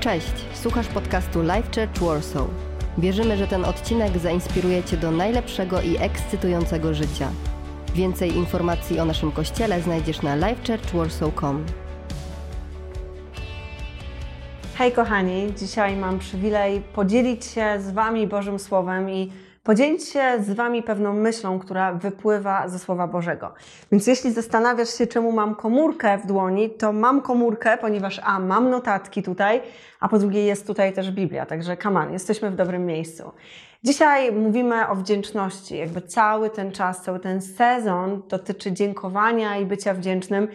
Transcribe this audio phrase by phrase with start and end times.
[0.00, 2.46] Cześć, słuchasz podcastu Life Church Warsaw.
[2.98, 7.28] Wierzymy, że ten odcinek zainspiruje Cię do najlepszego i ekscytującego życia.
[7.94, 11.64] Więcej informacji o naszym kościele znajdziesz na lifechurchwarsaw.com.
[14.74, 19.32] Hej kochani, dzisiaj mam przywilej podzielić się z Wami Bożym Słowem i
[19.70, 23.54] podzielić się z Wami pewną myślą, która wypływa ze Słowa Bożego.
[23.92, 28.70] Więc jeśli zastanawiasz się, czemu mam komórkę w dłoni, to mam komórkę, ponieważ a, mam
[28.70, 29.62] notatki tutaj,
[30.00, 33.32] a po drugie jest tutaj też Biblia, także on, jesteśmy w dobrym miejscu.
[33.84, 35.78] Dzisiaj mówimy o wdzięczności.
[35.78, 40.48] Jakby cały ten czas, cały ten sezon dotyczy dziękowania i bycia wdzięcznym.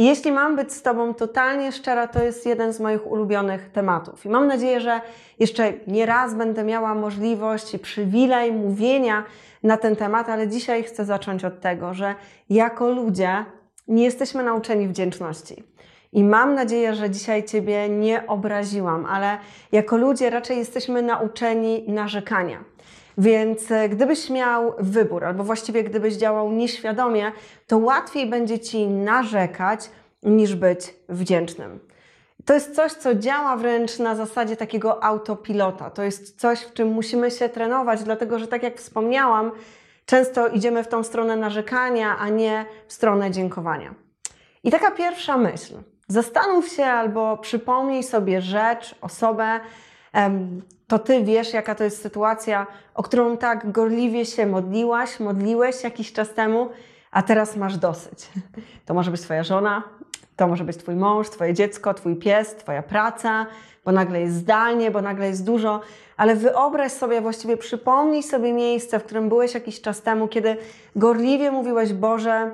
[0.00, 4.26] I jeśli mam być z Tobą totalnie szczera, to jest jeden z moich ulubionych tematów.
[4.26, 5.00] I mam nadzieję, że
[5.38, 9.24] jeszcze nie raz będę miała możliwość i przywilej mówienia
[9.62, 12.14] na ten temat, ale dzisiaj chcę zacząć od tego, że
[12.50, 13.44] jako ludzie
[13.88, 15.64] nie jesteśmy nauczeni wdzięczności.
[16.12, 19.38] I mam nadzieję, że dzisiaj Ciebie nie obraziłam, ale
[19.72, 22.64] jako ludzie raczej jesteśmy nauczeni narzekania.
[23.20, 27.32] Więc e, gdybyś miał wybór, albo właściwie gdybyś działał nieświadomie,
[27.66, 29.90] to łatwiej będzie ci narzekać
[30.22, 31.80] niż być wdzięcznym.
[32.44, 35.90] To jest coś, co działa wręcz na zasadzie takiego autopilota.
[35.90, 39.50] To jest coś, w czym musimy się trenować, dlatego że, tak jak wspomniałam,
[40.06, 43.94] często idziemy w tą stronę narzekania, a nie w stronę dziękowania.
[44.64, 45.74] I taka pierwsza myśl.
[46.08, 49.60] Zastanów się albo przypomnij sobie rzecz, osobę,
[50.86, 56.12] to Ty wiesz, jaka to jest sytuacja, o którą tak gorliwie się modliłaś, modliłeś jakiś
[56.12, 56.68] czas temu,
[57.10, 58.28] a teraz masz dosyć.
[58.86, 59.82] To może być Twoja żona,
[60.36, 63.46] to może być Twój mąż, Twoje dziecko, Twój pies, Twoja praca,
[63.84, 65.80] bo nagle jest zdalnie, bo nagle jest dużo,
[66.16, 70.56] ale wyobraź sobie, właściwie przypomnij sobie miejsce, w którym byłeś jakiś czas temu, kiedy
[70.96, 72.50] gorliwie mówiłeś, Boże,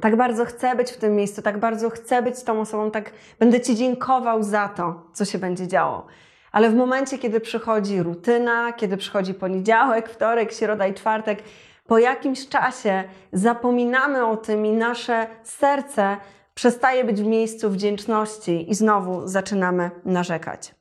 [0.00, 3.60] tak bardzo chcę być w tym miejscu, tak bardzo chcę być tą osobą, tak będę
[3.60, 6.06] Ci dziękował za to, co się będzie działo.
[6.52, 11.42] Ale w momencie, kiedy przychodzi rutyna, kiedy przychodzi poniedziałek, wtorek, środa i czwartek,
[11.86, 16.16] po jakimś czasie zapominamy o tym i nasze serce
[16.54, 20.74] przestaje być w miejscu wdzięczności i znowu zaczynamy narzekać.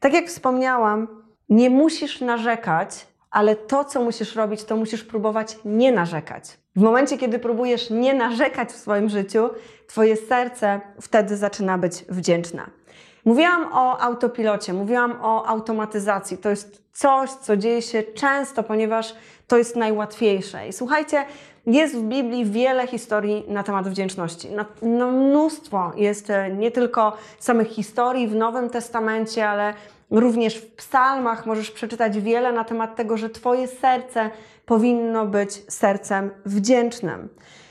[0.00, 5.92] Tak jak wspomniałam, nie musisz narzekać, ale to, co musisz robić, to musisz próbować nie
[5.92, 6.58] narzekać.
[6.76, 9.50] W momencie, kiedy próbujesz nie narzekać w swoim życiu,
[9.86, 12.62] Twoje serce wtedy zaczyna być wdzięczne.
[13.24, 16.38] Mówiłam o autopilocie, mówiłam o automatyzacji.
[16.38, 19.14] To jest coś, co dzieje się często, ponieważ
[19.46, 20.68] to jest najłatwiejsze.
[20.68, 21.24] I słuchajcie,
[21.66, 24.48] jest w Biblii wiele historii na temat wdzięczności.
[24.82, 29.74] No, mnóstwo jest e, nie tylko samych historii w Nowym Testamencie, ale
[30.20, 34.30] również w psalmach możesz przeczytać wiele na temat tego, że Twoje serce
[34.66, 37.28] powinno być sercem wdzięcznym.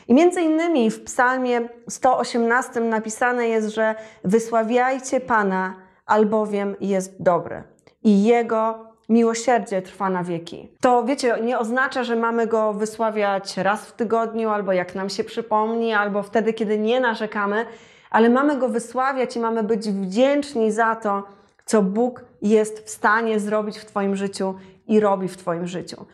[0.07, 7.63] I między innymi w Psalmie 118 napisane jest, że wysławiajcie Pana, albowiem jest dobry
[8.03, 10.71] i Jego miłosierdzie trwa na wieki.
[10.81, 15.23] To wiecie, nie oznacza, że mamy go wysławiać raz w tygodniu, albo jak nam się
[15.23, 17.65] przypomni, albo wtedy, kiedy nie narzekamy,
[18.09, 21.23] ale mamy go wysławiać i mamy być wdzięczni za to,
[21.65, 24.55] co Bóg jest w stanie zrobić w Twoim życiu
[24.87, 26.05] i robi w Twoim życiu.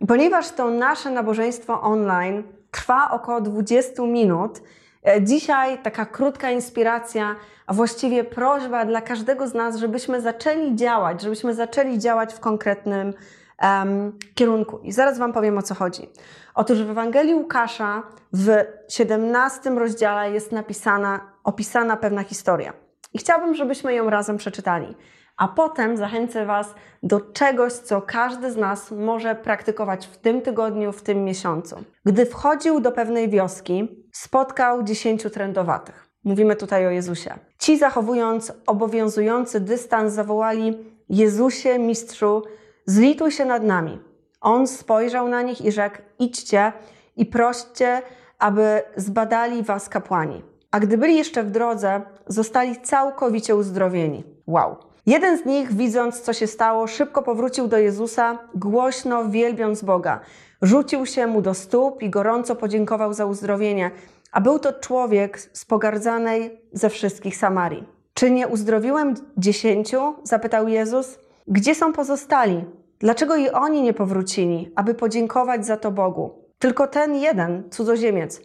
[0.00, 4.62] I ponieważ to nasze nabożeństwo online trwa około 20 minut.
[5.06, 7.36] E, dzisiaj taka krótka inspiracja,
[7.66, 13.14] a właściwie prośba dla każdego z nas, żebyśmy zaczęli działać, żebyśmy zaczęli działać w konkretnym
[13.62, 14.78] um, kierunku.
[14.78, 16.08] I zaraz Wam powiem o co chodzi.
[16.54, 18.02] Otóż w Ewangelii Łukasza
[18.32, 18.48] w
[18.88, 22.85] 17 rozdziale jest napisana, opisana pewna historia.
[23.16, 24.94] I chciałabym, żebyśmy ją razem przeczytali
[25.36, 30.92] a potem zachęcę Was do czegoś, co każdy z nas może praktykować w tym tygodniu,
[30.92, 31.84] w tym miesiącu.
[32.04, 36.08] Gdy wchodził do pewnej wioski, spotkał dziesięciu trędowatych.
[36.24, 37.34] Mówimy tutaj o Jezusie.
[37.58, 40.78] Ci, zachowując obowiązujący dystans, zawołali:
[41.08, 42.42] Jezusie, mistrzu,
[42.86, 43.98] zlituj się nad nami.
[44.40, 46.72] On spojrzał na nich i rzekł: Idźcie
[47.16, 48.02] i proście,
[48.38, 50.42] aby zbadali was kapłani.
[50.76, 54.24] A gdy byli jeszcze w drodze, zostali całkowicie uzdrowieni.
[54.46, 54.76] Wow!
[55.06, 60.20] Jeden z nich, widząc, co się stało, szybko powrócił do Jezusa, głośno wielbiąc Boga.
[60.62, 63.90] Rzucił się mu do stóp i gorąco podziękował za uzdrowienie.
[64.32, 67.84] A był to człowiek z pogardzanej ze wszystkich Samarii.
[68.14, 70.14] Czy nie uzdrowiłem dziesięciu?
[70.22, 71.18] zapytał Jezus.
[71.48, 72.64] Gdzie są pozostali?
[72.98, 76.30] Dlaczego i oni nie powrócili, aby podziękować za to Bogu?
[76.58, 78.42] Tylko ten jeden, cudzoziemiec.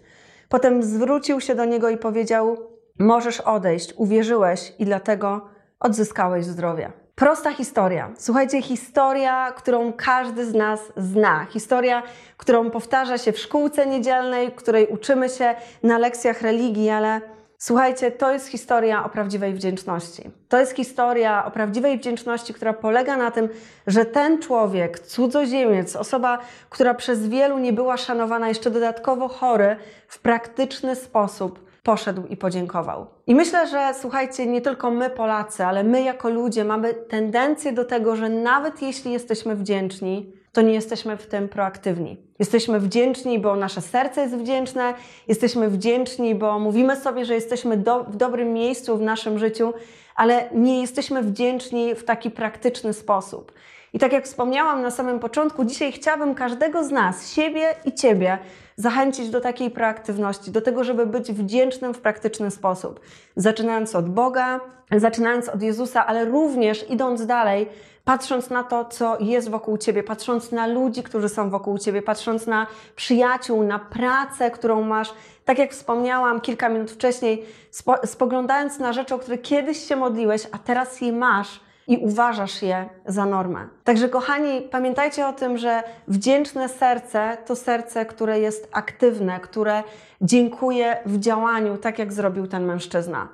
[0.52, 2.58] Potem zwrócił się do niego i powiedział:
[3.00, 5.50] Możesz odejść, uwierzyłeś i dlatego
[5.80, 6.92] odzyskałeś zdrowie.
[7.16, 8.12] Prosta historia.
[8.18, 11.46] Słuchajcie, historia, którą każdy z nas zna.
[11.50, 12.04] Historia,
[12.38, 17.22] którą powtarza się w szkółce niedzielnej, której uczymy się na lekcjach religii, ale
[17.64, 20.30] Słuchajcie, to jest historia o prawdziwej wdzięczności.
[20.50, 23.50] To jest historia o prawdziwej wdzięczności, która polega na tym,
[23.88, 29.76] że ten człowiek, cudzoziemiec, osoba, która przez wielu nie była szanowana, jeszcze dodatkowo chory,
[30.08, 33.08] w praktyczny sposób poszedł i podziękował.
[33.28, 37.86] I myślę, że słuchajcie, nie tylko my Polacy, ale my jako ludzie mamy tendencję do
[37.86, 42.18] tego, że nawet jeśli jesteśmy wdzięczni, to nie jesteśmy w tym proaktywni.
[42.40, 44.94] Jesteśmy wdzięczni, bo nasze serce jest wdzięczne,
[45.28, 49.74] jesteśmy wdzięczni, bo mówimy sobie, że jesteśmy do, w dobrym miejscu w naszym życiu,
[50.16, 53.52] ale nie jesteśmy wdzięczni w taki praktyczny sposób.
[53.94, 58.38] I tak jak wspomniałam na samym początku, dzisiaj chciałabym każdego z nas, siebie i ciebie,
[58.76, 63.00] zachęcić do takiej proaktywności, do tego, żeby być wdzięcznym w praktyczny sposób.
[63.36, 64.60] Zaczynając od Boga,
[64.98, 67.68] zaczynając od Jezusa, ale również idąc dalej,
[68.04, 72.48] patrząc na to, co jest wokół ciebie, patrząc na ludzi, którzy są wokół ciebie, patrząc
[72.48, 75.14] na przyjaciół, na pracę, którą masz.
[75.46, 80.48] Tak jak wspomniałam kilka minut wcześniej, spo, spoglądając na rzeczy, o które kiedyś się modliłeś,
[80.52, 81.60] a teraz je masz
[81.92, 83.68] i uważasz je za normę.
[83.84, 89.84] Także, kochani, pamiętajcie o tym, że wdzięczne serce to serce, które jest aktywne, które
[90.22, 93.28] dziękuje w działaniu, tak jak zrobił ten mężczyzna.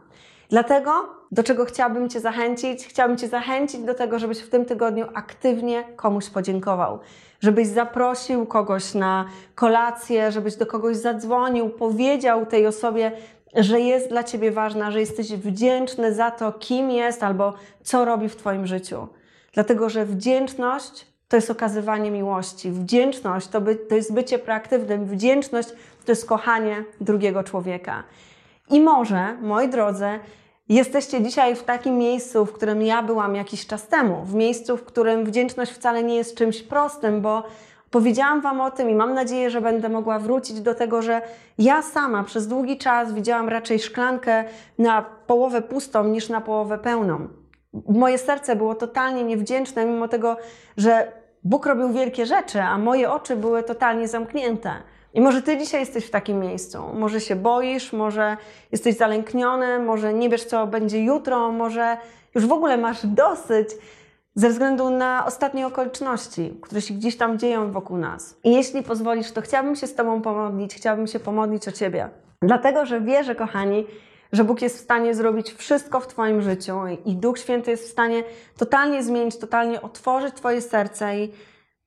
[0.49, 0.91] Dlatego,
[1.31, 2.87] do czego chciałabym Cię zachęcić?
[2.87, 6.99] Chciałabym Cię zachęcić do tego, żebyś w tym tygodniu aktywnie komuś podziękował.
[7.39, 9.25] Żebyś zaprosił kogoś na
[9.55, 13.11] kolację, żebyś do kogoś zadzwonił, powiedział tej osobie,
[13.55, 17.53] że jest dla Ciebie ważna, że jesteś wdzięczny za to, kim jest albo
[17.83, 19.07] co robi w Twoim życiu.
[19.53, 22.71] Dlatego, że wdzięczność to jest okazywanie miłości.
[22.71, 25.05] Wdzięczność to, by, to jest bycie proaktywnym.
[25.05, 25.69] Wdzięczność
[26.05, 28.03] to jest kochanie drugiego człowieka.
[28.69, 30.19] I może, moi drodzy,
[30.69, 34.25] jesteście dzisiaj w takim miejscu, w którym ja byłam jakiś czas temu.
[34.25, 37.43] W miejscu, w którym wdzięczność wcale nie jest czymś prostym, bo
[37.91, 41.21] Powiedziałam Wam o tym i mam nadzieję, że będę mogła wrócić do tego, że
[41.57, 44.43] ja sama przez długi czas widziałam raczej szklankę
[44.77, 47.27] na połowę pustą niż na połowę pełną.
[47.89, 50.37] Moje serce było totalnie niewdzięczne, mimo tego,
[50.77, 51.11] że
[51.43, 54.71] Bóg robił wielkie rzeczy, a moje oczy były totalnie zamknięte.
[55.13, 56.83] I może Ty dzisiaj jesteś w takim miejscu.
[56.93, 58.37] Może się boisz, może
[58.71, 61.97] jesteś zalękniony, może nie wiesz, co będzie jutro, może
[62.35, 63.69] już w ogóle masz dosyć
[64.37, 68.37] ze względu na ostatnie okoliczności, które się gdzieś tam dzieją wokół nas.
[68.43, 72.09] I jeśli pozwolisz, to chciałabym się z Tobą pomodlić, chciałabym się pomodlić o Ciebie.
[72.41, 73.85] Dlatego, że wierzę, kochani,
[74.31, 77.91] że Bóg jest w stanie zrobić wszystko w Twoim życiu i Duch Święty jest w
[77.91, 78.23] stanie
[78.57, 81.31] totalnie zmienić, totalnie otworzyć Twoje serce i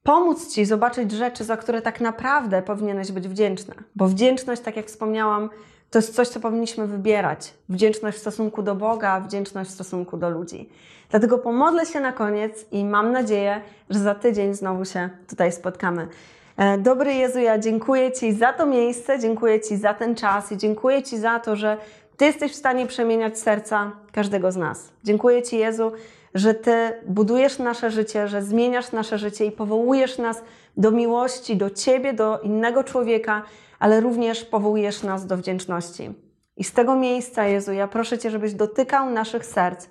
[0.02, 3.74] pomóc Ci zobaczyć rzeczy, za które tak naprawdę powinieneś być wdzięczna.
[3.96, 5.50] Bo wdzięczność, tak jak wspomniałam,
[5.90, 7.54] to jest coś, co powinniśmy wybierać.
[7.68, 10.68] Wdzięczność w stosunku do Boga, wdzięczność w stosunku do ludzi.
[11.10, 13.60] Dlatego pomodlę się na koniec i mam nadzieję,
[13.90, 16.08] że za tydzień znowu się tutaj spotkamy.
[16.56, 20.56] E, dobry Jezu, ja dziękuję Ci za to miejsce, dziękuję Ci za ten czas i
[20.56, 21.76] dziękuję Ci za to, że
[22.20, 24.92] Ty jesteś w stanie przemieniać serca każdego z nas.
[25.04, 25.92] Dziękuję Ci, Jezu,
[26.34, 30.42] że Ty budujesz nasze życie, że zmieniasz nasze życie i powołujesz nas
[30.76, 33.42] do miłości, do Ciebie, do innego człowieka,
[33.78, 36.10] ale również powołujesz nas do wdzięczności.
[36.56, 39.86] I z tego miejsca, Jezu, ja proszę Cię, żebyś dotykał naszych serc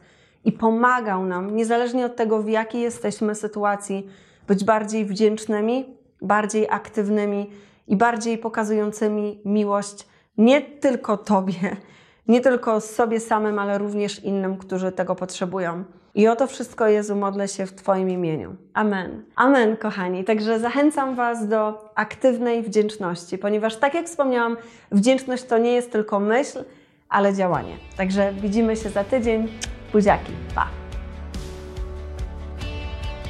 [0.46, 4.08] i pomagał nam, niezależnie od tego, w jakiej jesteśmy sytuacji,
[4.48, 5.86] być bardziej wdzięcznymi,
[6.22, 7.50] bardziej aktywnymi
[7.88, 11.78] i bardziej pokazującymi miłość nie tylko Tobie,
[12.30, 15.84] nie tylko sobie samym, ale również innym, którzy tego potrzebują.
[16.16, 18.56] I o to wszystko, Jezu, modlę się w Twoim imieniu.
[18.74, 19.24] Amen.
[19.36, 20.24] Amen, kochani.
[20.24, 24.58] Także zachęcam Was do aktywnej wdzięczności, ponieważ, tak jak wspomniałam,
[24.92, 26.64] wdzięczność to nie jest tylko myśl,
[27.10, 27.78] ale działanie.
[27.98, 29.48] Także widzimy się za tydzień.
[29.92, 30.32] Buziaki.
[30.56, 30.68] Pa!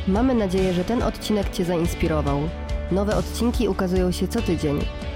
[0.08, 2.40] Mamy nadzieję, że ten odcinek Cię zainspirował.
[2.92, 4.80] Nowe odcinki ukazują się co tydzień.